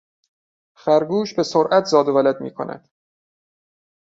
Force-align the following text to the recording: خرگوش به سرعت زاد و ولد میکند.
خرگوش 0.73 1.33
به 1.33 1.43
سرعت 1.43 1.85
زاد 1.85 2.07
و 2.07 2.11
ولد 2.11 2.41
میکند. 2.41 2.89